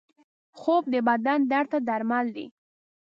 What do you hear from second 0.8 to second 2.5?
د بدن درد ته درمل دی